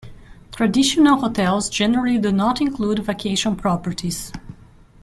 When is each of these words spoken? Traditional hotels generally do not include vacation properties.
Traditional 0.51 1.19
hotels 1.19 1.69
generally 1.69 2.17
do 2.17 2.31
not 2.31 2.59
include 2.59 3.05
vacation 3.05 3.55
properties. 3.55 4.31